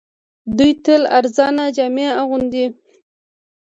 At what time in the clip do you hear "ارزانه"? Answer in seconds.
1.17-1.65